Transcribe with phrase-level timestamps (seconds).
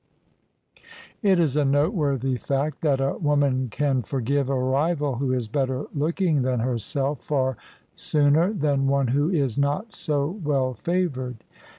[1.21, 5.85] It is a noteworthy fact that a woman can forgive a rival who is better
[5.93, 7.55] looking than her self far
[7.93, 11.43] sooner than one who is not so well favoured.